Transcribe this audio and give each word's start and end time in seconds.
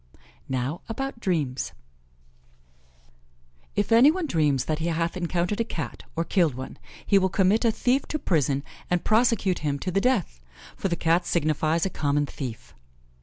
Now 0.49 0.81
about 0.89 1.19
dreams: 1.19 1.73
If 3.75 3.91
any 3.91 4.09
one 4.09 4.25
dreams 4.25 4.65
that 4.65 4.79
he 4.79 4.87
hath 4.87 5.15
encountered 5.15 5.61
a 5.61 5.63
Cat, 5.63 6.01
or 6.15 6.23
killed 6.25 6.55
one, 6.55 6.79
he 7.05 7.19
will 7.19 7.29
commit 7.29 7.65
a 7.65 7.71
thief 7.71 8.07
to 8.07 8.17
prison 8.17 8.63
and 8.89 9.03
prosecute 9.03 9.59
him 9.59 9.77
to 9.77 9.91
the 9.91 10.01
death, 10.01 10.41
for 10.75 10.87
the 10.87 10.95
Cat 10.95 11.27
signifies 11.27 11.85
a 11.85 11.91
common 11.91 12.25
thief. 12.25 12.73